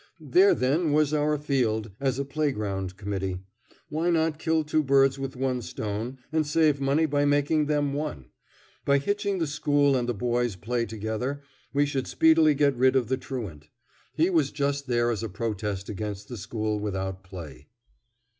There, 0.19 0.55
then, 0.55 0.93
was 0.93 1.13
our 1.13 1.37
field 1.37 1.91
as 1.99 2.17
a 2.17 2.25
playground 2.25 2.97
committee. 2.97 3.37
Why 3.89 4.09
not 4.09 4.39
kill 4.39 4.63
two 4.63 4.81
birds 4.81 5.19
with 5.19 5.35
one 5.35 5.61
stone, 5.61 6.17
and 6.31 6.43
save 6.47 6.81
money 6.81 7.05
by 7.05 7.23
making 7.25 7.67
them 7.67 7.93
one? 7.93 8.25
By 8.83 8.97
hitching 8.97 9.37
the 9.37 9.45
school 9.45 9.95
and 9.95 10.09
the 10.09 10.15
boys' 10.15 10.55
play 10.55 10.87
together 10.87 11.43
we 11.71 11.85
should 11.85 12.07
speedily 12.07 12.55
get 12.55 12.75
rid 12.75 12.95
of 12.95 13.09
the 13.09 13.17
truant. 13.17 13.69
He 14.15 14.31
was 14.31 14.49
just 14.49 14.87
there 14.87 15.11
as 15.11 15.21
a 15.21 15.29
protest 15.29 15.87
against 15.87 16.29
the 16.29 16.37
school 16.37 16.79
without 16.79 17.23
play. 17.23 17.67